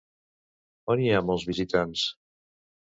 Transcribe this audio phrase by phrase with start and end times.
[0.95, 2.11] On hi ha molts visitants?